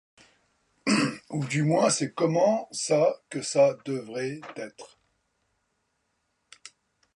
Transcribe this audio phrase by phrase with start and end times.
[1.29, 4.97] Ou du moins, c'est comment ça que ça devrait être.